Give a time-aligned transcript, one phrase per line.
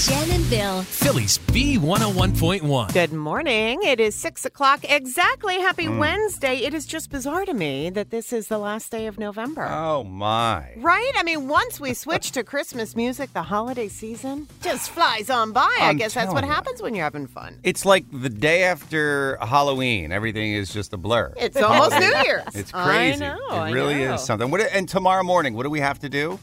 [0.00, 0.82] Jen and Bill.
[0.82, 2.92] Philly's B101.1.
[2.92, 3.78] Good morning.
[3.84, 5.60] It is six o'clock exactly.
[5.60, 5.98] Happy hmm.
[5.98, 6.56] Wednesday.
[6.56, 9.64] It is just bizarre to me that this is the last day of November.
[9.70, 10.72] Oh my.
[10.78, 11.12] Right?
[11.16, 15.72] I mean, once we switch to Christmas music, the holiday season just flies on by.
[15.80, 16.50] I I'm guess that's what you.
[16.50, 17.60] happens when you're having fun.
[17.62, 20.10] It's like the day after Halloween.
[20.10, 21.32] Everything is just a blur.
[21.36, 22.42] It's almost New Year's.
[22.54, 23.24] It's crazy.
[23.24, 23.38] I know.
[23.48, 24.14] it I really know.
[24.14, 24.50] is something.
[24.50, 26.40] What, and tomorrow morning, what do we have to do?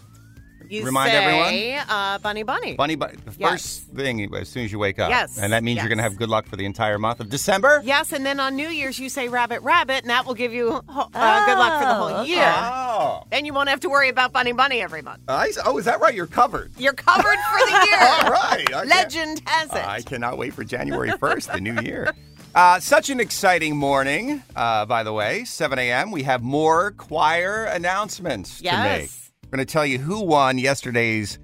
[0.71, 2.75] You Remind say, Uh, bunny, bunny.
[2.75, 3.49] Bunny, bu- the Yes.
[3.49, 5.09] first thing as soon as you wake up.
[5.09, 7.29] Yes, And that means you're going to have good luck for the entire month of
[7.29, 7.81] December?
[7.83, 10.69] Yes, and then on New Year's you say rabbit, rabbit, and that will give you
[10.87, 12.53] uh, good luck for the whole year.
[12.55, 13.23] Oh.
[13.31, 15.21] Then you won't have to worry about bunny, bunny every month.
[15.27, 16.15] I, oh, is that right?
[16.15, 16.71] You're covered.
[16.77, 17.99] You're covered for the year.
[18.23, 18.73] All right.
[18.73, 19.85] I Legend has it.
[19.85, 22.13] I cannot wait for January 1st, the new year.
[22.55, 25.43] Uh, such an exciting morning, uh, by the way.
[25.43, 26.11] 7 a.m.
[26.11, 29.09] We have more choir announcements to make.
[29.51, 31.37] We're going to tell you who won yesterday's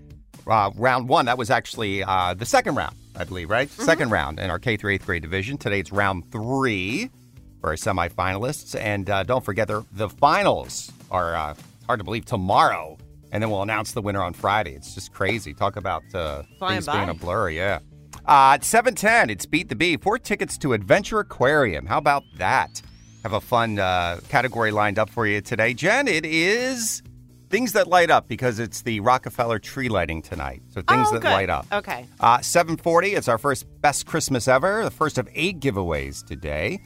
[0.47, 1.25] uh, round one.
[1.25, 3.67] That was actually uh, the second round, I believe, right?
[3.67, 3.83] Mm-hmm.
[3.83, 5.57] Second round in our K through eighth grade division.
[5.57, 7.11] Today it's round three
[7.59, 8.79] for our semifinalists.
[8.79, 12.97] And uh, don't forget, the, the finals are uh, hard to believe tomorrow.
[13.33, 14.73] And then we'll announce the winner on Friday.
[14.73, 15.53] It's just crazy.
[15.53, 17.79] Talk about uh, things being a blur, yeah.
[18.25, 19.97] Uh, at 710, it's Beat the Bee.
[19.97, 21.85] Four tickets to Adventure Aquarium.
[21.85, 22.81] How about that?
[23.23, 25.73] Have a fun uh, category lined up for you today.
[25.73, 27.03] Jen, it is
[27.49, 30.61] things that light up because it's the Rockefeller tree lighting tonight.
[30.69, 31.31] So things Oh, that good.
[31.31, 31.65] light up.
[31.71, 32.05] Okay.
[32.19, 36.79] Uh, 740, it's our first Best Christmas Ever, the first of eight giveaways today.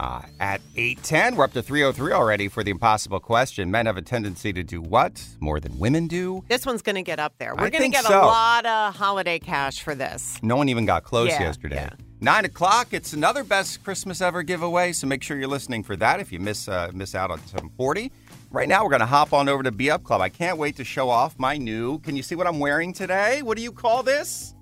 [0.00, 3.70] Uh, at 810, we're up to 303 already for the impossible question.
[3.70, 5.24] Men have a tendency to do what?
[5.38, 6.42] More than women do?
[6.48, 7.54] This one's going to get up there.
[7.54, 8.20] We're going to get so.
[8.20, 10.36] a lot of holiday cash for this.
[10.42, 11.76] No one even got close Yeah, yesterday.
[11.76, 11.90] yeah.
[12.20, 12.88] Nine o'clock.
[12.90, 14.92] It's another best Christmas ever giveaway.
[14.92, 16.18] So make sure you're listening for that.
[16.18, 18.10] If you miss uh, miss out on some forty,
[18.54, 20.20] right now we're gonna hop on over to Be Up Club.
[20.20, 21.98] I can't wait to show off my new.
[21.98, 23.42] Can you see what I'm wearing today?
[23.42, 24.54] What do you call this?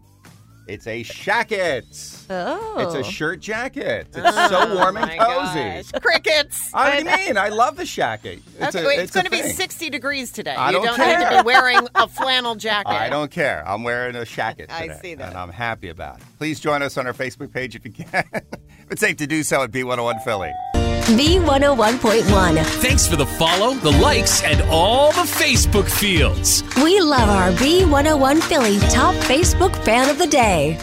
[0.69, 2.27] It's a shacket.
[2.31, 2.77] Oh.
[2.79, 3.03] It's a oh.
[3.03, 4.07] shirt jacket.
[4.15, 6.01] It's oh so warm and cozy.
[6.01, 6.71] Crickets.
[6.75, 7.37] I what do you mean?
[7.37, 8.41] I love the shacket.
[8.59, 10.55] It's, okay, a, wait, it's it's going to be 60 degrees today.
[10.55, 12.93] I you don't don't need to be wearing a flannel jacket.
[12.93, 13.67] I don't care.
[13.67, 14.99] I'm wearing a shacket I today.
[15.03, 15.31] see that.
[15.31, 16.25] And I'm happy about it.
[16.39, 18.25] Please join us on our Facebook page if you can.
[18.91, 20.53] it's safe to do so at B101 Philly.
[21.07, 22.65] B101.1.
[22.81, 26.63] Thanks for the follow, the likes, and all the Facebook fields.
[26.83, 30.79] We love our B101 Philly top Facebook fan of the day.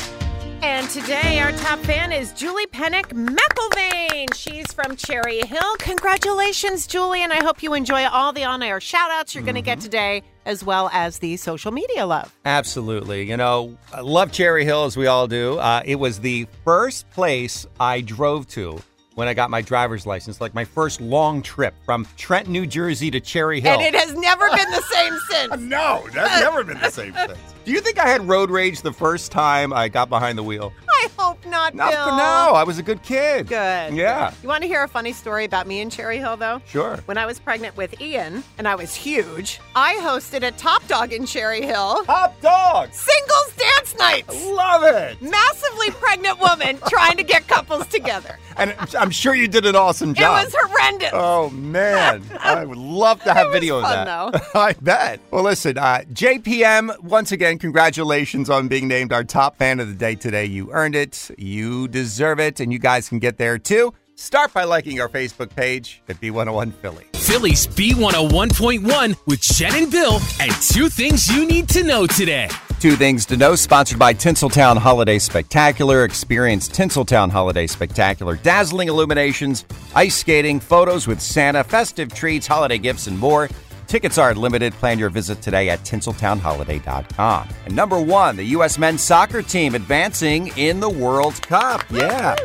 [0.62, 4.34] And today, our top fan is Julie Pennick McElvain.
[4.34, 5.75] She's from Cherry Hill.
[5.80, 9.56] Congratulations, Julie, and I hope you enjoy all the on air shout outs you're going
[9.56, 9.66] to Mm-hmm.
[9.66, 12.36] get today, as well as the social media love.
[12.46, 13.30] Absolutely.
[13.30, 15.57] You know, I love Cherry Hill as we all do.
[15.59, 18.81] Uh, it was the first place I drove to
[19.19, 23.12] when I got my driver's license, like my first long trip from Trenton, New Jersey
[23.12, 23.74] to Cherry Hill.
[23.74, 25.62] And it has never been the same since.
[25.62, 27.35] no, that's never been the same thing.
[27.66, 30.74] Do you think I had road rage the first time I got behind the wheel?
[30.90, 32.03] I hope not, Not Bill.
[32.06, 32.53] for now.
[32.53, 33.47] I was a good kid.
[33.47, 33.94] Good.
[33.94, 34.34] Yeah.
[34.42, 36.62] You want to hear a funny story about me and Cherry Hill, though?
[36.68, 36.98] Sure.
[37.06, 41.14] When I was pregnant with Ian, and I was huge, I hosted a Top Dog
[41.14, 42.03] in Cherry Hill.
[42.06, 42.92] Top dog.
[42.94, 44.46] Singles dance nights.
[44.46, 45.22] Love it.
[45.22, 48.38] Massively pregnant woman trying to get couples together.
[48.58, 50.44] And I'm sure you did an awesome job.
[50.48, 50.53] It job.
[50.62, 51.09] was horrendous.
[51.14, 54.42] Oh man, I would love to have was video of fun, that.
[54.56, 55.22] I bet.
[55.31, 59.96] Well, listen, uh, JPM, once again, congratulations on being named our top fan of the
[59.96, 60.46] day today.
[60.46, 63.94] You earned it, you deserve it, and you guys can get there too.
[64.16, 67.06] Start by liking our Facebook page at B101 Philly.
[67.14, 72.50] Philly's B101.1 with Jen and Bill, and two things you need to know today.
[72.80, 76.04] Two things to know, sponsored by Tinseltown Holiday Spectacular.
[76.04, 78.36] Experience Tinseltown Holiday Spectacular.
[78.36, 83.50] Dazzling illuminations, ice skating, photos with Santa, festive treats, holiday gifts, and more.
[83.89, 84.72] Tickets are limited.
[84.73, 87.50] Plan your visit today at tinseltownholiday.com.
[87.66, 88.77] And number one, the U.S.
[88.77, 91.83] men's soccer team advancing in the World Cup.
[91.89, 92.35] Yeah.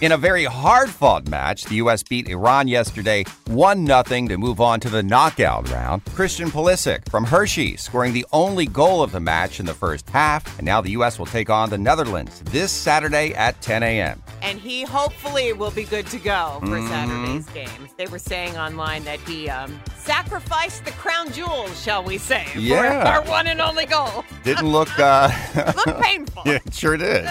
[0.00, 2.02] In a very hard fought match, the U.S.
[2.02, 6.02] beat Iran yesterday 1 0 to move on to the knockout round.
[6.06, 10.58] Christian Pulisic from Hershey scoring the only goal of the match in the first half.
[10.58, 11.18] And now the U.S.
[11.18, 14.22] will take on the Netherlands this Saturday at 10 a.m.
[14.40, 16.88] And he hopefully will be good to go for Mm-hmm.
[16.88, 17.88] Saturday's game.
[17.98, 23.10] They were saying online that he um, sacrificed the crown jewels, shall we say, Yeah.
[23.10, 24.24] our one and only goal.
[24.42, 25.30] Didn't look, uh,
[25.74, 26.42] Looked painful.
[26.46, 27.30] yeah, it sure did.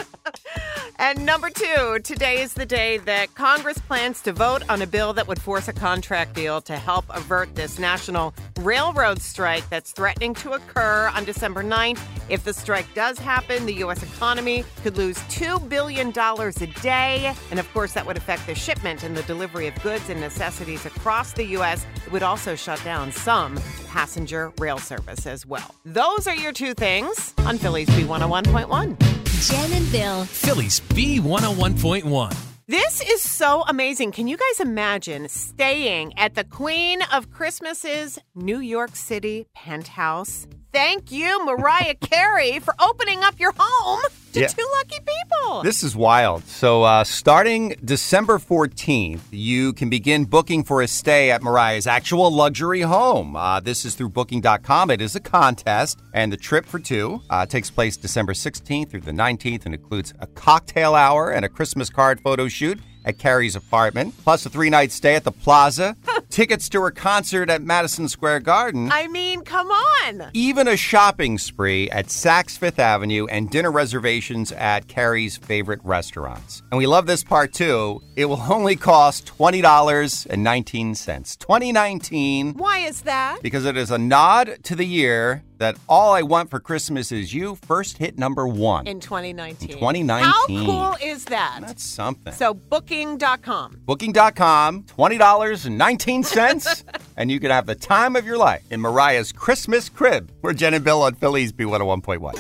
[1.05, 5.11] And number two, today is the day that Congress plans to vote on a bill
[5.11, 10.33] that would force a contract deal to help avert this national railroad strike that's threatening
[10.35, 12.00] to occur on December 9th.
[12.29, 14.01] If the strike does happen, the U.S.
[14.01, 17.35] economy could lose $2 billion a day.
[17.51, 20.85] And of course, that would affect the shipment and the delivery of goods and necessities
[20.85, 21.85] across the U.S.
[22.05, 23.59] It would also shut down some
[23.89, 25.75] passenger rail service as well.
[25.83, 29.22] Those are your two things on Philly's B101.1.
[29.41, 30.25] Jen and Bill.
[30.25, 32.38] Philly's B101.1.
[32.68, 34.13] This is so amazing.
[34.13, 40.47] Can you guys imagine staying at the Queen of Christmas's New York City penthouse?
[40.71, 44.01] Thank you, Mariah Carey, for opening up your home
[44.33, 44.47] to Yeah.
[44.47, 45.63] two lucky people.
[45.63, 46.45] This is wild.
[46.47, 52.31] So, uh, starting December 14th, you can begin booking for a stay at Mariah's actual
[52.31, 53.35] luxury home.
[53.35, 54.89] Uh, this is through Booking.com.
[54.89, 59.01] It is a contest, and the trip for two uh, takes place December 16th through
[59.01, 63.55] the 19th and includes a cocktail hour and a Christmas card photo shoot at Carey's
[63.55, 65.95] apartment, plus a three night stay at the Plaza,
[66.29, 68.89] tickets to her concert at Madison Square Garden.
[68.91, 70.29] I mean, come on.
[70.33, 76.63] even a shopping spree at Saks Fifth Avenue and dinner reservations at Carey's favorite restaurants.
[76.71, 78.01] And we love this part too.
[78.15, 81.38] It will only cost $20.19.
[81.39, 83.39] 2019 Why is that?
[83.41, 87.33] because it is a nod to the year that All I Want for Christmas Is
[87.33, 88.86] You first hit number one.
[88.86, 89.69] In 2019.
[89.69, 90.25] In 2019.
[90.25, 91.60] How cool is that?
[91.62, 92.33] That's something.
[92.33, 93.80] so, booking.com.
[93.86, 96.83] Booking.com, $20.19,
[97.18, 100.33] and you can have the time of your life in Mariah's Christmas crib.
[100.42, 102.38] We're Jen and Bill on Philly's B101.1.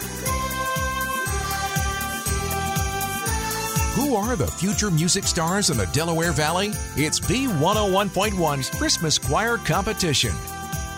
[3.95, 6.71] Who are the future music stars in the Delaware Valley?
[6.97, 10.33] It's B101.1's Christmas Choir Competition.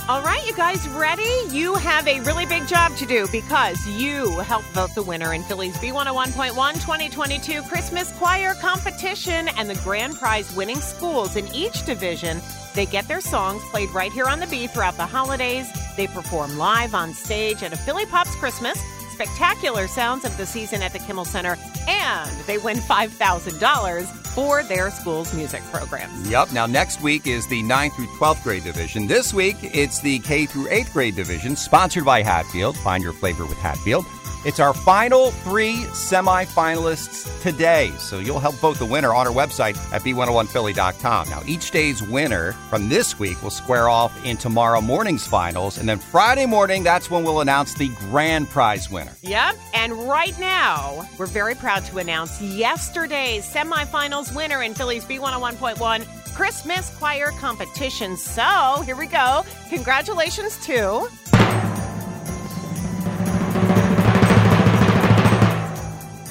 [0.08, 1.28] All right, you guys ready?
[1.50, 5.42] You have a really big job to do because you helped vote the winner in
[5.42, 12.40] Philly's B101.1 2022 Christmas Choir Competition and the grand prize winning schools in each division.
[12.76, 15.68] They get their songs played right here on the B throughout the holidays.
[15.98, 18.80] They perform live on stage at a Philly Pops Christmas,
[19.12, 21.58] spectacular sounds of the season at the Kimmel Center,
[21.88, 26.30] and they win $5,000 for their school's music programs.
[26.30, 26.52] Yep.
[26.52, 29.08] Now, next week is the 9th through 12th grade division.
[29.08, 32.78] This week, it's the K through 8th grade division, sponsored by Hatfield.
[32.78, 34.06] Find your flavor with Hatfield.
[34.46, 37.92] It's our final three semifinalists today.
[37.98, 41.30] So you'll help vote the winner on our website at b101philly.com.
[41.30, 45.80] Now, each day's winner from this week will square off in tomorrow morning's finals.
[45.80, 49.14] And then Friday morning, that's when we'll announce the grand prize winner.
[49.24, 49.56] Yep.
[49.74, 56.96] And right now, we're very proud to announce yesterday's semifinals winner in Philly's B101.1 Christmas
[56.98, 58.18] Choir Competition.
[58.18, 59.44] So here we go.
[59.70, 61.08] Congratulations to.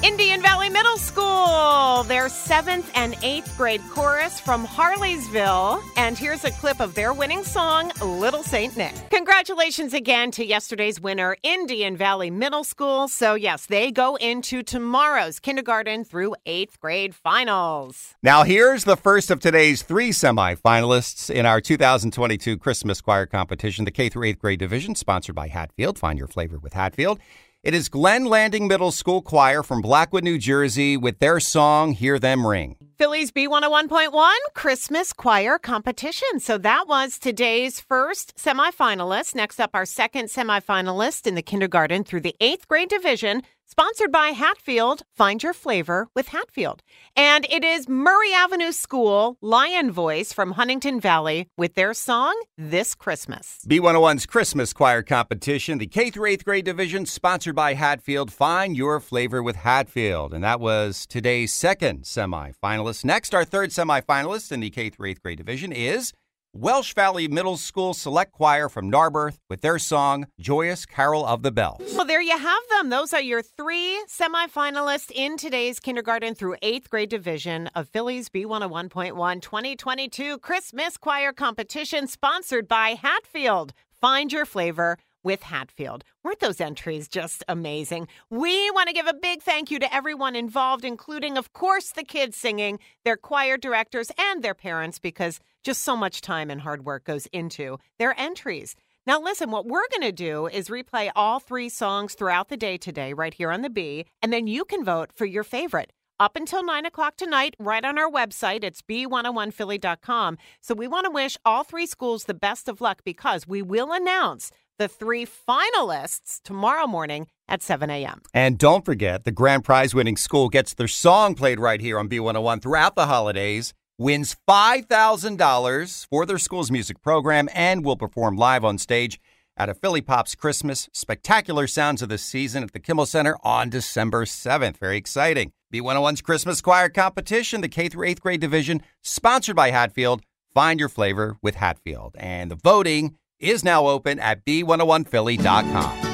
[0.05, 5.81] Indian Valley Middle School, their seventh and eighth grade chorus from Harleysville.
[5.97, 8.93] And here's a clip of their winning song, Little Saint Nick.
[9.09, 13.07] Congratulations again to yesterday's winner, Indian Valley Middle School.
[13.07, 18.13] So, yes, they go into tomorrow's kindergarten through eighth grade finals.
[18.21, 23.91] Now, here's the first of today's three semifinalists in our 2022 Christmas Choir Competition, the
[23.91, 25.97] K through 8th grade division, sponsored by Hatfield.
[25.97, 27.19] Find your flavor with Hatfield.
[27.65, 32.19] It is Glen Landing Middle School Choir from Blackwood, New Jersey, with their song Hear
[32.19, 32.75] Them Ring.
[32.95, 36.39] Philly's B101.1 Christmas Choir Competition.
[36.39, 39.33] So that was today's first semifinalist.
[39.33, 44.29] Next up, our second semifinalist in the kindergarten through the eighth grade division, sponsored by
[44.29, 45.03] Hatfield.
[45.15, 46.81] Find your flavor with Hatfield.
[47.15, 52.95] And it is Murray Avenue School Lion Voice from Huntingdon Valley with their song This
[52.95, 53.59] Christmas.
[53.67, 58.31] B101's Christmas Choir Competition, the K through 8th grade division, sponsored by Hatfield.
[58.31, 60.33] Find your flavor with Hatfield.
[60.33, 63.05] And that was today's second semifinalist.
[63.05, 66.13] Next, our third semifinalist in the K through 8th grade division is
[66.57, 71.51] Welsh Valley Middle School Select Choir from Narberth with their song Joyous Carol of the
[71.51, 71.81] Bells.
[71.93, 72.89] Well, there you have them.
[72.89, 79.41] Those are your three semifinalists in today's kindergarten through eighth grade division of Philly's B101.1
[79.41, 83.73] 2022 Christmas Choir Competition, sponsored by Hatfield.
[83.99, 86.05] Find your flavor with Hatfield.
[86.23, 88.07] Weren't those entries just amazing?
[88.29, 92.03] We want to give a big thank you to everyone involved, including, of course, the
[92.03, 96.85] kids singing, their choir directors, and their parents, because just so much time and hard
[96.85, 98.75] work goes into their entries.
[99.07, 102.77] Now, listen, what we're going to do is replay all three songs throughout the day
[102.77, 105.91] today, right here on the B, and then you can vote for your favorite.
[106.17, 110.37] Up until 9 o'clock tonight, right on our website, it's b101philly.com.
[110.61, 113.91] So we want to wish all three schools the best of luck because we will
[113.91, 118.21] announce the three finalists tomorrow morning at 7 a.m.
[118.33, 122.07] And don't forget, the grand prize winning school gets their song played right here on
[122.07, 128.63] B101 throughout the holidays, wins $5,000 for their school's music program, and will perform live
[128.63, 129.19] on stage
[129.57, 133.69] at a Philly Pops Christmas Spectacular Sounds of the Season at the Kimmel Center on
[133.69, 134.77] December 7th.
[134.77, 135.51] Very exciting.
[135.73, 140.21] B101's Christmas Choir Competition, the K through 8th grade division, sponsored by Hatfield.
[140.53, 142.15] Find your flavor with Hatfield.
[142.17, 146.04] And the voting is now open at b101philly.com.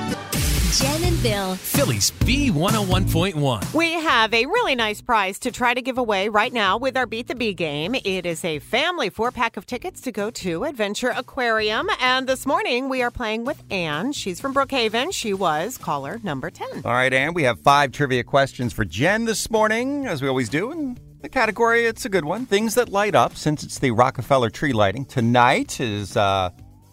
[0.72, 1.56] Jen and Bill.
[1.56, 3.74] Philly's B101.1.
[3.74, 7.06] We have a really nice prize to try to give away right now with our
[7.06, 7.94] Beat the Bee game.
[7.94, 11.90] It is a family four pack of tickets to go to Adventure Aquarium.
[12.00, 14.14] And this morning we are playing with Anne.
[14.14, 15.14] She's from Brookhaven.
[15.14, 16.84] She was caller number 10.
[16.86, 20.48] All right, Anne, we have five trivia questions for Jen this morning, as we always
[20.48, 20.72] do.
[20.72, 22.46] And the category, it's a good one.
[22.46, 25.04] Things that light up, since it's the Rockefeller tree lighting.
[25.04, 26.50] Tonight is uh,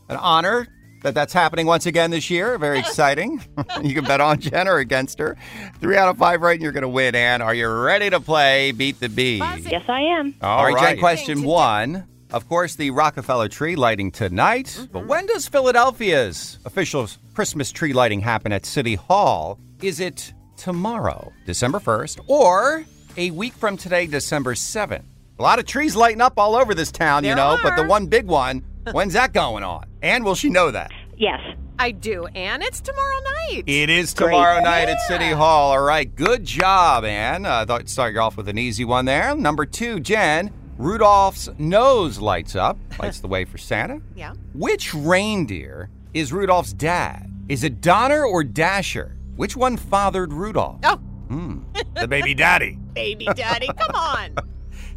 [0.09, 0.67] an honor
[1.03, 2.59] that that's happening once again this year.
[2.59, 3.43] Very exciting.
[3.83, 5.37] you can bet on Jen or against her.
[5.81, 7.15] Three out of five right, and you're going to win.
[7.15, 9.39] Ann, are you ready to play Beat the Bee?
[9.39, 10.35] Yes, I am.
[10.43, 12.07] All right, Jen, question one.
[12.31, 14.79] Of course, the Rockefeller tree lighting tonight.
[14.93, 15.09] But mm-hmm.
[15.09, 19.59] when does Philadelphia's official Christmas tree lighting happen at City Hall?
[19.81, 22.85] Is it tomorrow, December 1st, or
[23.17, 25.05] a week from today, December 7th?
[25.39, 27.85] A lot of trees lighting up all over this town, you There know, but the
[27.85, 28.63] one big one,
[28.93, 29.88] when's that going on?
[30.03, 30.91] And will she know that?
[31.17, 31.41] Yes.
[31.81, 32.63] I do, Anne.
[32.63, 33.63] It's tomorrow night.
[33.67, 35.71] It is tomorrow night at City Hall.
[35.73, 37.47] All right, good job, Anne.
[37.47, 39.35] I thought I'd start you off with an easy one there.
[39.37, 40.53] Number two, Jen.
[40.77, 44.01] Rudolph's nose lights up, lights the way for Santa.
[44.15, 44.35] Yeah.
[44.55, 47.33] Which reindeer is Rudolph's dad?
[47.49, 49.17] Is it Donner or Dasher?
[49.37, 50.81] Which one fathered Rudolph?
[50.85, 50.97] Oh,
[51.29, 51.61] hmm.
[51.95, 52.79] The baby daddy.
[52.93, 54.35] baby daddy, come on.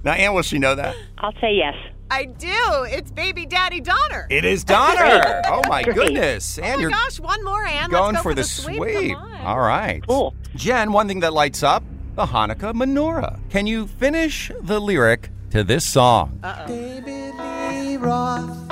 [0.04, 0.96] Now, Anne, will she know that?
[1.20, 1.76] I'll say yes.
[2.12, 2.84] I do.
[2.90, 4.28] It's baby daddy Donner.
[4.30, 5.42] It is Donner.
[5.48, 5.96] oh, my Great.
[5.96, 6.60] goodness.
[6.60, 7.90] oh my you're gosh, one more, Anne.
[7.90, 8.78] going Let's go for, the sweep.
[8.80, 9.18] sweep.
[9.18, 9.42] Come on.
[9.46, 10.06] All right.
[10.06, 10.36] Cool.
[10.56, 11.84] Jen, one thing that lights up
[12.16, 13.40] the Hanukkah menorah.
[13.50, 16.38] Can you finish the lyric to this song?
[16.68, 18.70] David Lee Roth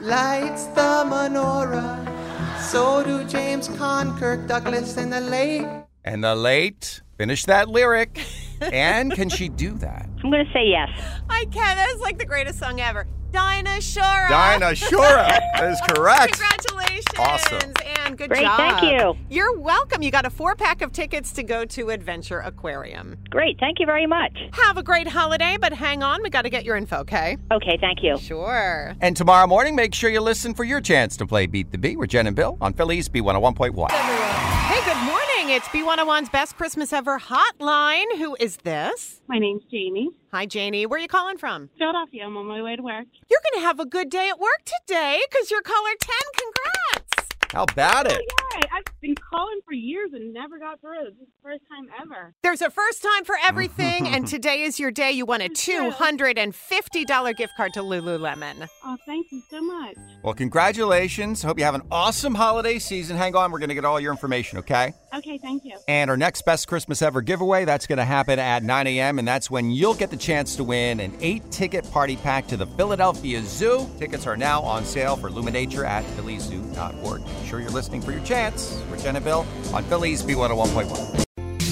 [0.00, 2.60] lights the menorah.
[2.60, 5.66] So do James Caan, Kirk Douglas, and the late
[6.04, 8.24] And the late, finish that lyric.
[8.72, 10.08] and can she do that?
[10.22, 10.88] I'm going to say yes.
[11.28, 11.76] I can.
[11.76, 13.06] That is like the greatest song ever.
[13.32, 14.26] Dinah Shore.
[14.28, 15.28] Dinah Shora.
[15.28, 16.38] That is correct.
[16.40, 17.04] Congratulations.
[17.18, 17.72] Awesome.
[18.06, 18.56] And good Great, job.
[18.56, 19.14] thank you.
[19.28, 20.00] You're welcome.
[20.00, 23.18] You got a four pack of tickets to go to Adventure Aquarium.
[23.28, 23.58] Great.
[23.58, 24.38] Thank you very much.
[24.52, 26.22] Have a great holiday, but hang on.
[26.22, 27.36] We got to get your info, okay?
[27.52, 28.16] Okay, thank you.
[28.18, 28.94] Sure.
[29.00, 31.96] And tomorrow morning, make sure you listen for your chance to play Beat the Bee
[31.96, 33.90] with Jen and Bill on Philly's B101.1.
[33.90, 35.05] Hey, good
[35.46, 35.62] morning.
[35.62, 38.18] It's B101's Best Christmas Ever Hotline.
[38.18, 39.22] Who is this?
[39.28, 40.10] My name's Jamie.
[40.32, 40.86] Hi, Janie.
[40.86, 41.70] Where are you calling from?
[41.78, 42.24] Philadelphia.
[42.24, 43.06] I'm on my way to work.
[43.30, 46.16] You're going to have a good day at work today because you're caller 10.
[46.36, 47.28] Congrats.
[47.52, 48.20] How about it?
[48.20, 48.94] Yeah, I've been
[49.30, 51.04] calling for years and never got through.
[51.04, 52.34] This is the first time ever.
[52.42, 55.12] There's a first time for everything, and today is your day.
[55.12, 58.68] You won a $250 gift card to Lululemon.
[58.84, 59.96] Oh, thank you so much.
[60.22, 61.42] Well, congratulations.
[61.42, 63.16] Hope you have an awesome holiday season.
[63.16, 64.92] Hang on, we're going to get all your information, okay?
[65.14, 65.76] Okay, thank you.
[65.88, 69.26] And our next Best Christmas Ever giveaway, that's going to happen at 9 a.m., and
[69.26, 72.66] that's when you'll get the chance to win an eight ticket party pack to the
[72.66, 73.88] Philadelphia Zoo.
[73.98, 77.24] Tickets are now on sale for Luminature at phillyzoo.org.
[77.24, 78.82] Be sure you're listening for your chance.
[78.90, 81.26] We're Jen and Bill on Philly's B101.1.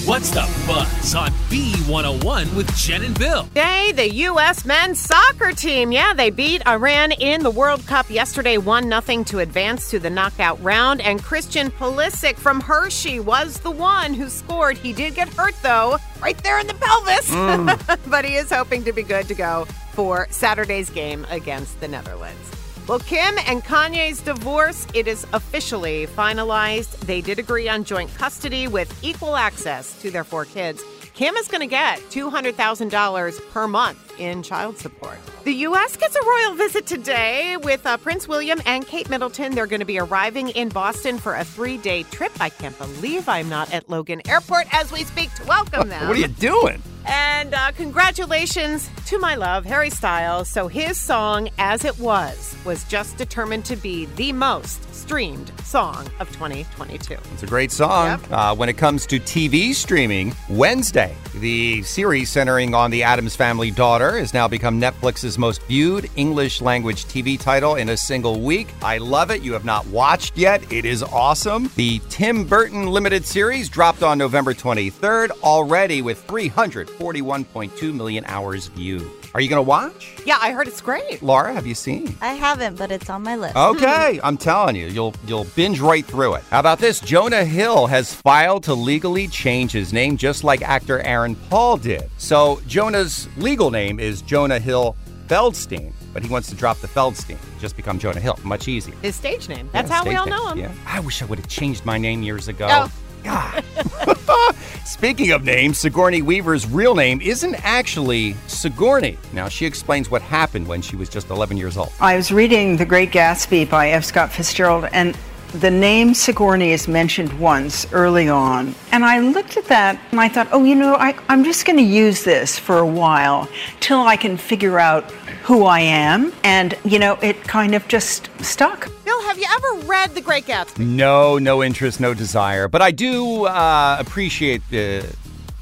[0.05, 3.45] What's the buzz on B101 with Jen and Bill?
[3.45, 4.63] Today, the U.S.
[4.63, 9.39] men's soccer team, yeah, they beat Iran in the World Cup yesterday, 1 0 to
[9.39, 11.01] advance to the knockout round.
[11.01, 14.77] And Christian Pulisic from Hershey was the one who scored.
[14.77, 17.31] He did get hurt, though, right there in the pelvis.
[17.31, 18.09] Mm.
[18.09, 22.54] but he is hoping to be good to go for Saturday's game against the Netherlands.
[22.87, 26.99] Well, Kim and Kanye's divorce, it is officially finalized.
[26.99, 30.83] They did agree on joint custody with equal access to their four kids.
[31.15, 35.17] Kim is going to get $200,000 per month in child support.
[35.45, 35.95] The U.S.
[35.95, 39.55] gets a royal visit today with uh, Prince William and Kate Middleton.
[39.55, 42.33] They're going to be arriving in Boston for a three day trip.
[42.41, 46.05] I can't believe I'm not at Logan Airport as we speak to welcome them.
[46.05, 46.83] What are you doing?
[47.05, 50.49] And uh, congratulations to my love, Harry Styles.
[50.49, 56.09] So his song, As It Was, was just determined to be the most streamed song
[56.19, 57.13] of 2022.
[57.33, 58.07] It's a great song.
[58.07, 58.31] Yep.
[58.31, 63.69] Uh, when it comes to TV streaming, Wednesday, the series centering on the Addams Family
[63.69, 68.67] daughter has now become Netflix's most viewed English language TV title in a single week.
[68.81, 69.43] I love it.
[69.43, 70.71] You have not watched yet.
[70.73, 71.69] It is awesome.
[71.75, 79.24] The Tim Burton limited series dropped on November 23rd, already with 341.2 million hours viewed.
[79.35, 80.15] Are you going to watch?
[80.25, 81.21] Yeah, I heard it's great.
[81.21, 82.15] Laura, have you seen?
[82.21, 83.57] I haven't, but it's on my list.
[83.57, 86.43] Okay, I'm telling you, you'll you'll binge right through it.
[86.51, 87.01] How about this?
[87.01, 92.09] Jonah Hill has filed to legally change his name just like actor Aaron Paul did.
[92.17, 94.95] So Jonah's legal name is Jonah Hill
[95.27, 98.39] Feldstein, but he wants to drop the Feldstein, just become Jonah Hill.
[98.45, 98.95] Much easier.
[99.01, 99.67] His stage name.
[99.73, 100.33] That's Yeah, how we stage all name.
[100.33, 100.59] know him.
[100.59, 100.71] Yeah.
[100.87, 102.67] I wish I would have changed my name years ago.
[102.69, 102.89] Oh.
[103.25, 103.63] God.
[104.85, 109.17] Speaking of names, Sigourney Weaver's real name isn't actually Sigourney.
[109.33, 111.91] Now, she explains what happened when she was just 11 years old.
[111.99, 114.05] I was reading The Great Gatsby by F.
[114.05, 115.17] Scott Fitzgerald, and
[115.53, 118.75] the name Sigourney is mentioned once early on.
[118.91, 121.77] And I looked at that and I thought, oh, you know, I, I'm just going
[121.77, 123.47] to use this for a while
[123.79, 125.09] till I can figure out
[125.43, 126.33] who I am.
[126.43, 128.89] And, you know, it kind of just stuck.
[129.05, 130.79] Bill, have you ever read The Great Gatsby?
[130.79, 132.67] No, no interest, no desire.
[132.67, 135.15] But I do uh, appreciate the,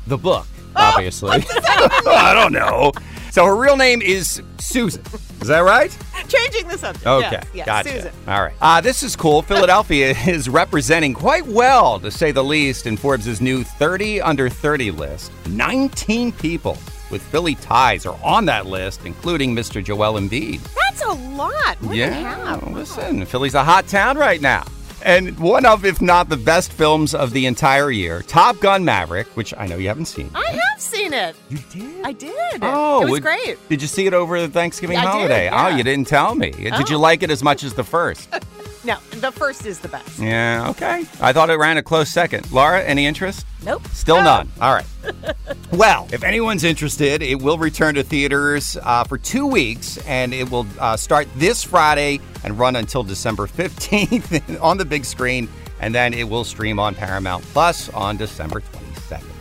[0.08, 1.32] the book, obviously.
[1.50, 2.92] I don't know.
[3.32, 5.04] So her real name is Susan.
[5.44, 5.96] Is that right?
[6.28, 7.06] Changing the subject.
[7.06, 7.90] Okay, Yes, yes, gotcha.
[7.90, 8.12] Susan.
[8.28, 8.54] All right.
[8.62, 9.42] Uh, this is cool.
[9.54, 14.92] Philadelphia is representing quite well, to say the least, in Forbes' new 30 under 30
[14.92, 15.32] list.
[15.48, 16.78] 19 people
[17.12, 19.84] with Philly ties are on that list, including Mr.
[19.84, 20.62] Joel Embiid.
[20.74, 21.80] That's a lot.
[21.82, 22.66] More than Yeah, half.
[22.68, 24.64] listen, Philly's a hot town right now.
[25.04, 29.28] And one of, if not the best films of the entire year, Top Gun Maverick,
[29.36, 30.30] which I know you haven't seen.
[30.34, 31.36] I have seen it.
[31.50, 32.06] You did?
[32.06, 32.60] I did.
[32.62, 33.58] Oh, it was would- great.
[33.70, 35.50] Did you see it over the Thanksgiving I did, holiday?
[35.50, 35.66] Oh, yeah.
[35.74, 36.52] Oh, you didn't tell me.
[36.52, 37.00] Did you Oh.
[37.00, 38.30] like it as much as the first?
[38.86, 40.20] No, the first is the best.
[40.20, 41.06] yeah, okay.
[41.22, 42.52] I thought it ran a close second.
[42.52, 43.46] Laura, any interest?
[43.66, 43.88] Nope.
[43.94, 44.50] Still none.
[44.60, 44.86] All right.
[45.72, 50.52] well, if anyone's interested, it will return to theaters uh, for two weeks, and it
[50.52, 55.48] will uh, start this Friday and run until December 15th on the big screen,
[55.80, 58.83] and then it will stream on Paramount Plus on December 22nd.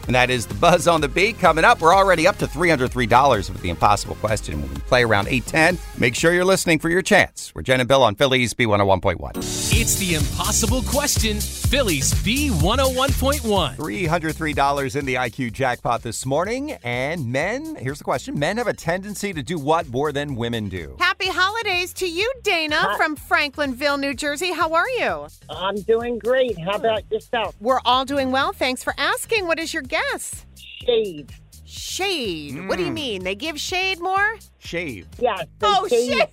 [0.07, 1.81] And that is the buzz on the beat coming up.
[1.81, 4.61] We're already up to $303 with the impossible question.
[4.61, 7.53] When we play around 810, make sure you're listening for your chance.
[7.55, 9.37] We're Jen and Bill on Philly's B101.1.
[9.81, 11.39] It's the impossible question.
[11.73, 13.77] Philly's B101.1.
[13.77, 16.73] $303 in the IQ jackpot this morning.
[16.85, 20.69] And men, here's the question men have a tendency to do what more than women
[20.69, 20.95] do?
[21.01, 24.53] Happy holidays to you, Dana, from Franklinville, New Jersey.
[24.53, 25.29] How are you?
[25.49, 26.59] I'm doing great.
[26.61, 27.57] How about yourself?
[27.59, 28.53] We're all doing well.
[28.53, 29.47] Thanks for asking.
[29.47, 30.45] What is your guess?
[30.85, 31.33] Shade.
[31.65, 32.69] Shade.
[32.69, 32.95] What do you Mm.
[32.95, 33.25] mean?
[33.25, 34.37] They give shade more?
[34.59, 35.07] Shave.
[35.19, 35.47] Yes.
[35.59, 36.27] they Oh, shade.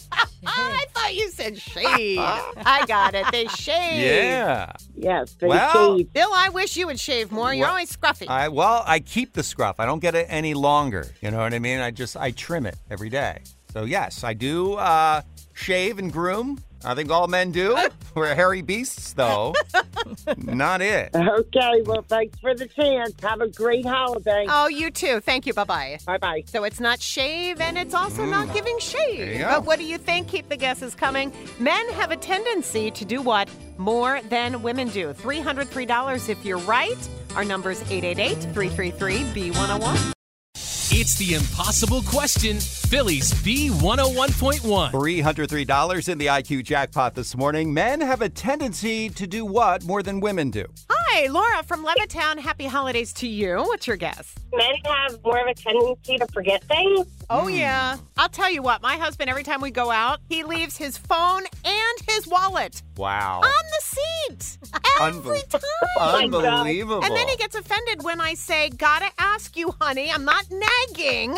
[0.47, 0.49] Shade.
[0.55, 2.17] I thought you said shade.
[2.65, 3.25] I got it.
[3.31, 4.01] They shave.
[4.01, 4.71] Yeah.
[4.95, 6.13] Yes, they Well- shade.
[6.13, 7.53] Bill, I wish you would shave more.
[7.53, 8.27] You're Well, always scruffy.
[8.29, 9.79] I well, I keep the scruff.
[9.79, 11.07] I don't get it any longer.
[11.21, 11.79] You know what I mean?
[11.79, 13.41] I just I trim it every day.
[13.73, 15.21] So yes, I do uh,
[15.53, 16.59] shave and groom.
[16.85, 17.77] I think all men do.
[18.15, 19.53] We're hairy beasts, though.
[20.37, 21.09] Not it.
[21.13, 23.13] Okay, well, thanks for the chance.
[23.21, 24.45] Have a great holiday.
[24.49, 25.19] oh, you too.
[25.19, 25.53] Thank you.
[25.53, 25.99] Bye bye.
[26.05, 26.43] Bye bye.
[26.47, 28.93] So it's not shave and it's also not giving Mm.
[28.93, 29.39] There you shade.
[29.39, 29.47] go.
[29.49, 30.27] But what do you think?
[30.29, 31.31] Keep the guesses coming.
[31.59, 35.13] Men have a tendency to do what more than women do.
[35.13, 36.97] $303 if you're right.
[37.35, 40.13] Our number is 888 333 B101.
[40.91, 42.59] It's the impossible question.
[42.59, 44.91] Philly's B101.1.
[44.91, 47.71] $303 in the IQ jackpot this morning.
[47.71, 50.65] Men have a tendency to do what more than women do?
[51.11, 52.37] Hi, Laura from Levittown.
[52.37, 53.57] Happy holidays to you.
[53.57, 54.35] What's your guess?
[54.53, 57.07] Men have more of a tendency to forget things.
[57.31, 57.49] Oh, hmm.
[57.55, 57.97] yeah.
[58.17, 61.43] I'll tell you what, my husband, every time we go out, he leaves his phone
[61.65, 63.41] and his wallet Wow.
[63.43, 64.57] on the seat
[65.01, 65.61] every Unbel- time.
[66.25, 67.03] Unbelievable.
[67.03, 71.35] And then he gets offended when I say, Gotta ask you, honey, I'm not nagging,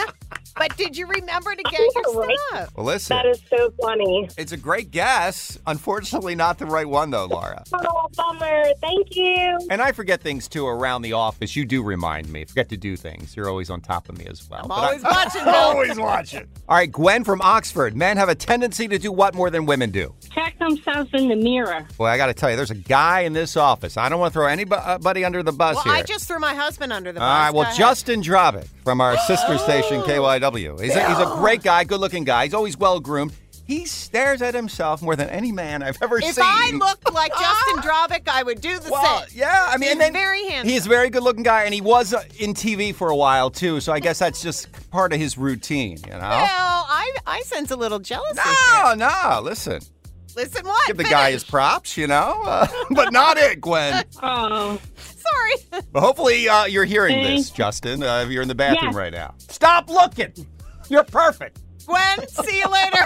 [0.58, 2.38] but did you remember to get your Right.
[2.50, 2.72] stuff?
[2.76, 4.30] well, listen, That is so funny.
[4.38, 5.58] it's a great guess.
[5.68, 7.64] Unfortunately, not the right one, though, Laura.
[7.74, 8.64] Oh, bummer.
[8.82, 9.58] Thank you.
[9.70, 11.56] And I forget things too around the office.
[11.56, 12.46] You do remind me.
[12.46, 13.36] Forget to do things.
[13.36, 14.62] You're always on top of me as well.
[14.64, 15.54] I'm But I- always watching, Bill.
[15.56, 16.48] always watching.
[16.68, 17.96] All right, Gwen from Oxford.
[17.96, 20.14] Men have a tendency to do what more than women do?
[20.34, 21.86] Check themselves in the mirror.
[21.98, 23.98] Boy, I got to tell you, there's a guy in this office.
[23.98, 25.94] I don't want to throw anybody under the bus Well, here.
[25.94, 27.28] I just threw my husband under the bus.
[27.28, 27.76] All right, well.
[27.76, 30.82] Justin Drobick from our sister station, KYW.
[30.82, 32.46] He's a, he's a great guy, good looking guy.
[32.46, 33.34] He's always well groomed.
[33.68, 36.32] He stares at himself more than any man I've ever If seen.
[36.32, 39.40] If I looked like Justin Drobick, I would do the well, same.
[39.40, 40.70] yeah, I mean, He's and then very handsome.
[40.70, 43.50] He's a very good looking guy, and he was uh, in TV for a while
[43.50, 43.80] too.
[43.80, 46.20] So I guess that's just part of his routine, you know.
[46.20, 48.42] Well, I, I sense a little jealousy.
[48.74, 49.82] no, no, listen,
[50.36, 50.88] Listen, what?
[50.88, 54.04] give the guy his props, you know, uh, but not it, Gwen.
[54.24, 55.84] Oh, Sorry.
[55.92, 58.02] But hopefully uh, you're hearing this, Justin.
[58.02, 58.96] Uh, if you're in the bathroom Yes.
[58.96, 59.36] right now.
[59.38, 60.34] Stop looking.
[60.90, 61.60] You're perfect.
[61.86, 63.06] Gwen, see you later.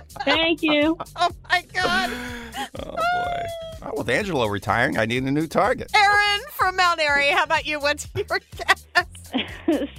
[0.23, 0.97] thank you.
[1.15, 2.11] oh, my God.
[2.79, 3.43] Oh boy.
[3.83, 5.91] Oh, with Angelo retiring, I need a new target.
[5.95, 7.79] Aaron from Mount Airy, how about you?
[7.79, 8.25] What's your
[8.57, 8.85] guess?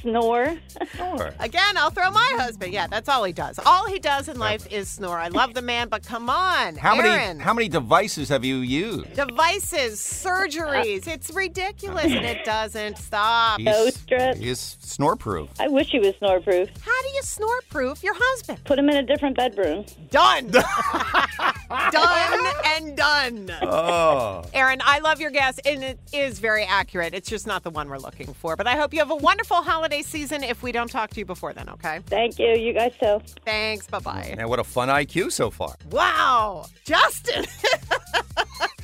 [0.03, 0.57] Snore.
[0.95, 1.33] Snore.
[1.41, 2.73] Again, I'll throw my husband.
[2.73, 3.59] Yeah, that's all he does.
[3.65, 5.19] All he does in life is snore.
[5.19, 7.05] I love the man, but come on, How Aaron.
[7.39, 9.15] many how many devices have you used?
[9.15, 11.09] devices, surgeries.
[11.09, 13.59] It's ridiculous, and it doesn't stop.
[13.61, 14.39] He's, strips.
[14.39, 15.49] he's snore proof.
[15.59, 16.69] I wish he was snore proof.
[16.85, 18.63] How do you snore proof your husband?
[18.65, 19.87] Put him in a different bedroom.
[20.11, 20.51] Done.
[21.91, 23.51] done and done.
[23.63, 24.45] Oh.
[24.53, 27.15] Aaron, I love your guess, and it is very accurate.
[27.15, 28.57] It's just not the one we're looking for.
[28.57, 31.25] But I hope you have a wonderful holiday season if we don't talk to you
[31.25, 32.01] before then, okay?
[32.07, 32.49] Thank you.
[32.49, 33.21] You guys too.
[33.45, 33.87] Thanks.
[33.87, 34.35] Bye bye.
[34.39, 35.75] And what a fun IQ so far.
[35.91, 36.67] Wow.
[36.85, 37.47] Justin.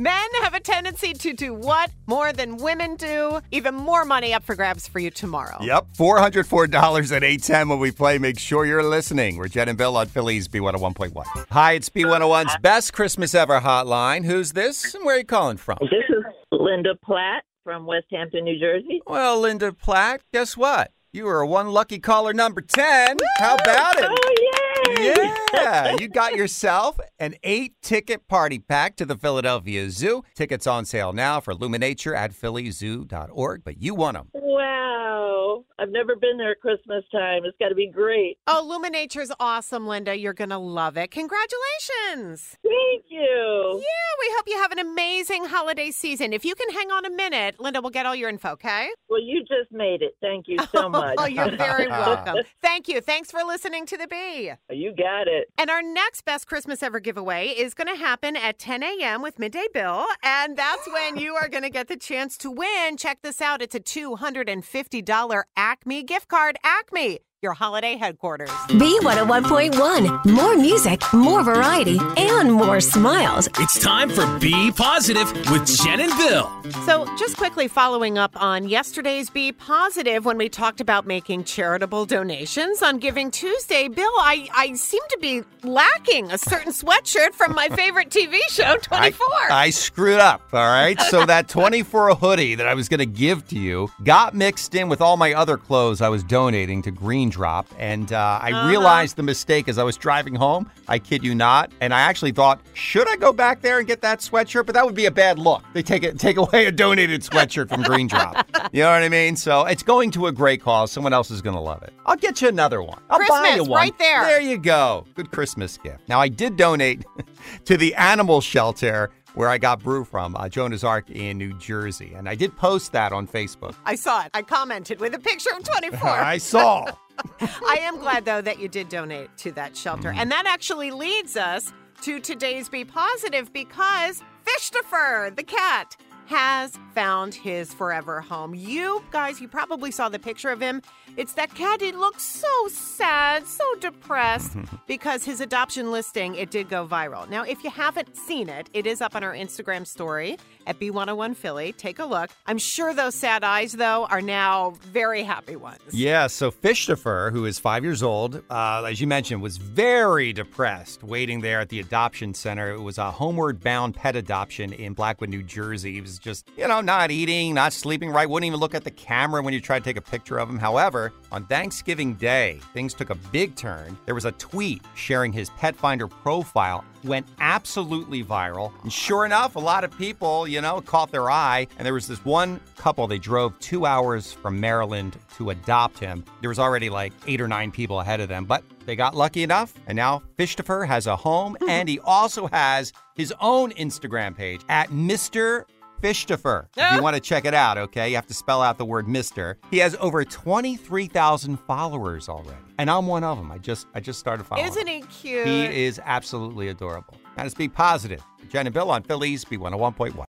[0.00, 3.38] Men have a tendency to do what more than women do?
[3.50, 5.58] Even more money up for grabs for you tomorrow.
[5.60, 5.88] Yep.
[5.98, 8.16] $404 at 810 when we play.
[8.16, 9.36] Make sure you're listening.
[9.36, 11.44] We're Jen and Bill on Philly's B101.1.
[11.50, 14.24] Hi, it's B101's best Christmas ever hotline.
[14.24, 15.76] Who's this and where are you calling from?
[15.82, 19.02] This is Linda Platt from Westampton, New Jersey.
[19.06, 20.92] Well, Linda Platt, guess what?
[21.12, 23.18] You were one lucky caller number 10.
[23.36, 24.08] How about it?
[24.08, 24.69] Oh, yay!
[25.52, 30.22] Yeah, you got yourself an eight ticket party pack to the Philadelphia Zoo.
[30.34, 34.28] Tickets on sale now for Luminature at phillyzoo.org, but you won them.
[34.32, 35.39] Wow.
[35.78, 37.44] I've never been there at Christmas time.
[37.44, 38.38] It's got to be great.
[38.46, 40.16] Oh, Luminature's awesome, Linda.
[40.18, 41.10] You're going to love it.
[41.10, 42.56] Congratulations.
[42.62, 43.70] Thank you.
[43.74, 46.32] Yeah, we hope you have an amazing holiday season.
[46.32, 48.90] If you can hang on a minute, Linda, we'll get all your info, okay?
[49.08, 50.16] Well, you just made it.
[50.20, 51.14] Thank you so oh, much.
[51.18, 52.36] Oh, you're very welcome.
[52.60, 53.00] Thank you.
[53.00, 54.52] Thanks for listening to the Bee.
[54.70, 55.48] You got it.
[55.56, 59.22] And our next Best Christmas Ever giveaway is going to happen at 10 a.m.
[59.22, 60.06] with Midday Bill.
[60.22, 62.96] And that's when you are going to get the chance to win.
[62.96, 66.56] Check this out it's a $250 Acme gift card.
[66.64, 68.50] Acme, your holiday headquarters.
[68.68, 70.26] B101.1.
[70.26, 73.48] More music, more variety, and more smiles.
[73.58, 76.50] It's time for Be Positive with Jen and Bill.
[76.84, 82.04] So, just quickly following up on yesterday's Be Positive when we talked about making charitable
[82.04, 87.54] donations on Giving Tuesday, Bill, I, I seem to be lacking a certain sweatshirt from
[87.54, 89.26] my favorite TV show, 24.
[89.26, 91.00] I, I screwed up, all right?
[91.00, 94.90] So that 24 hoodie that I was going to give to you got mixed in
[94.90, 97.66] with all my other clothes I was donating to Green Drop.
[97.78, 98.68] And uh, I Uh-huh.
[98.68, 100.70] realized the mistake as I was driving home.
[100.88, 101.70] I kid you not.
[101.80, 104.66] And I actually thought, should I go back there and get that sweatshirt?
[104.66, 105.62] But that would be a bad look.
[105.72, 108.46] They take it, take away a donated sweatshirt from Green Drop.
[108.72, 109.34] You know what I mean?
[109.36, 110.92] So it's going to a great cause.
[110.92, 111.92] Someone else is going to love it.
[112.06, 113.00] I'll get you another one.
[113.10, 113.70] I'll buy you one.
[113.70, 114.22] right there.
[114.24, 115.06] There you go.
[115.14, 116.08] Good Christmas gift.
[116.08, 117.04] Now, I did donate
[117.64, 119.10] to the animal shelter
[119.40, 122.12] where I got brew from, uh, Jonah's Ark in New Jersey.
[122.14, 123.74] And I did post that on Facebook.
[123.86, 124.30] I saw it.
[124.34, 126.10] I commented with a picture of 24.
[126.10, 126.84] I saw.
[127.40, 130.12] I am glad, though, that you did donate to that shelter.
[130.14, 131.72] And that actually leads us
[132.02, 138.54] to today's Be Positive because Fishtopher, the cat, has found his forever home.
[138.54, 140.82] You guys, you probably saw the picture of him.
[141.16, 141.80] It's that cat.
[141.80, 147.28] He looks so sad, so depressed because his adoption listing, it did go viral.
[147.28, 151.36] Now, if you haven't seen it, it is up on our Instagram story at B101
[151.36, 151.72] Philly.
[151.72, 152.30] Take a look.
[152.46, 155.80] I'm sure those sad eyes, though, are now very happy ones.
[155.90, 161.02] Yeah, so Fishtopher, who is five years old, uh, as you mentioned, was very depressed
[161.02, 162.70] waiting there at the adoption center.
[162.70, 165.92] It was a homeward bound pet adoption in Blackwood, New Jersey.
[165.94, 168.90] He was just, you know, not eating, not sleeping right, wouldn't even look at the
[168.90, 170.58] camera when you tried to take a picture of him.
[170.58, 173.96] However, on Thanksgiving Day, things took a big turn.
[174.06, 178.72] There was a tweet sharing his pet finder profile went absolutely viral.
[178.82, 181.66] And sure enough, a lot of people, you know, caught their eye.
[181.78, 186.24] And there was this one couple, they drove two hours from Maryland to adopt him.
[186.40, 189.42] There was already like eight or nine people ahead of them, but they got lucky
[189.42, 189.72] enough.
[189.86, 194.88] And now Fishtopher has a home and he also has his own Instagram page at
[194.90, 195.64] Mr.
[196.00, 196.66] Fishtopher.
[196.76, 199.08] If you want to check it out, okay, you have to spell out the word
[199.08, 199.58] Mister.
[199.70, 202.56] He has over 23,000 followers already.
[202.78, 203.52] And I'm one of them.
[203.52, 204.66] I just I just started following.
[204.66, 205.46] Isn't he cute?
[205.46, 207.16] He is absolutely adorable.
[207.36, 208.22] Now, let's be positive.
[208.48, 210.26] Jen and Bill on Philly's B101.1.